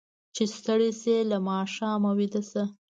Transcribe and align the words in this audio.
چې 0.35 0.43
ستړي 0.57 0.89
شي، 1.01 1.15
له 1.31 1.37
ماښامه 1.47 2.11
ویده 2.17 2.41
شي. 2.49 2.63